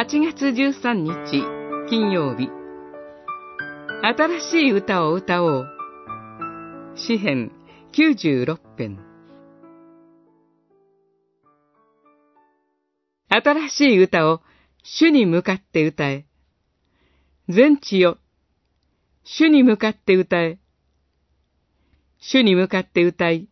[0.00, 1.44] 8月13日
[1.90, 2.48] 金曜日。
[4.02, 5.66] 新しい歌を歌おう。
[6.96, 7.52] 詩編
[7.92, 8.98] 96編。
[13.28, 14.40] 新しい歌を
[14.82, 16.24] 主に向かって歌え。
[17.50, 18.16] 全地よ
[19.22, 20.58] 主に向かって歌え。
[22.20, 23.50] 主に向かって歌い。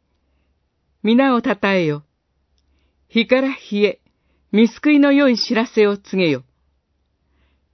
[1.02, 2.04] 皆をたたえよ。
[3.08, 4.00] 日から日へ。
[4.50, 6.42] 見救いの良い知らせを告げよ。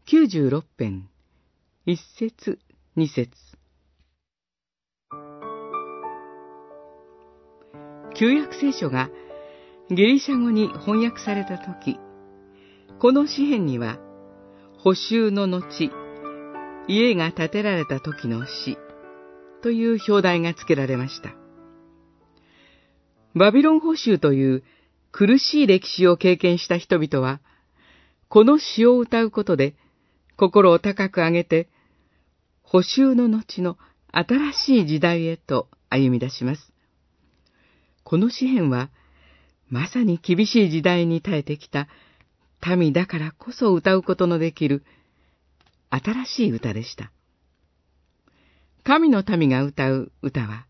[0.09, 1.09] 96編、
[1.87, 2.59] 一節、
[2.96, 3.30] 二節。
[8.16, 9.09] 旧約聖書が
[9.88, 11.96] ギリシャ語に翻訳されたとき、
[12.98, 13.98] この詩篇には、
[14.79, 15.93] 補修の後、
[16.88, 18.79] 家が建てられた時の詩
[19.62, 21.37] という表題が付けられました。
[23.37, 24.65] バビロン補修という
[25.16, 27.40] 苦しい歴史を経験した人々は、
[28.29, 29.76] この詩を歌うことで、
[30.37, 31.68] 心を高く上げて、
[32.62, 33.79] 補修の後の
[34.10, 36.73] 新しい時代へと歩み出します。
[38.02, 38.90] この詩篇は、
[39.68, 41.87] まさに厳しい時代に耐えてきた
[42.76, 44.84] 民だからこそ歌うことのできる
[45.90, 47.12] 新しい歌でした。
[48.82, 50.66] 神の民が歌う歌は、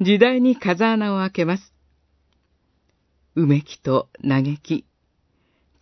[0.00, 1.77] 時代に風穴を開けます。
[3.38, 4.84] うめきと嘆き、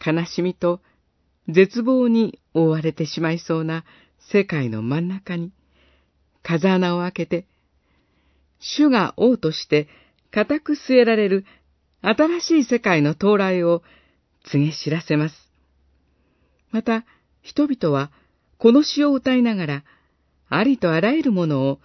[0.04, 0.82] 悲しみと
[1.48, 3.86] 絶望に覆われてしまいそうな
[4.30, 5.52] 世界の真ん中に、
[6.42, 7.46] 風穴を開けて、
[8.58, 9.88] 主が王として
[10.30, 11.46] 固く据えられる
[12.02, 13.82] 新しい世界の到来を
[14.44, 15.50] 告げ知らせます。
[16.72, 17.06] また、
[17.40, 18.10] 人々は
[18.58, 19.84] この詩を歌いながら、
[20.50, 21.80] ありとあらゆるものを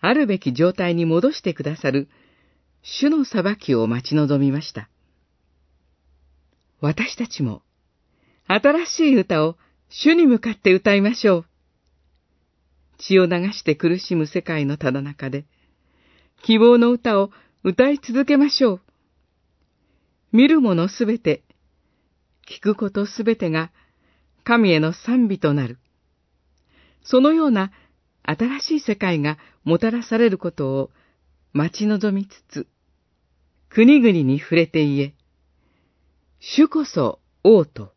[0.00, 2.08] あるべき状態に戻してくださる
[2.82, 4.88] 主の裁きを待ち望みました。
[6.80, 7.62] 私たちも、
[8.46, 9.56] 新しい歌を
[9.88, 11.46] 主に向かって歌いましょう。
[12.98, 15.46] 血を流して苦しむ世界のただ中で、
[16.42, 17.30] 希望の歌を
[17.64, 18.80] 歌い続けましょう。
[20.32, 21.42] 見るものすべて、
[22.48, 23.72] 聞くことすべてが
[24.44, 25.78] 神への賛美となる。
[27.02, 27.72] そのような
[28.22, 30.90] 新しい世界がもたらされることを
[31.52, 32.66] 待ち望みつつ、
[33.68, 35.14] 国々に触れて言え、
[36.38, 37.95] 主こそ王と。